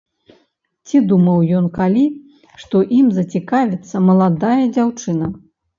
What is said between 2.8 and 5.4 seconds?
ім зацікавіцца маладая дзяўчына!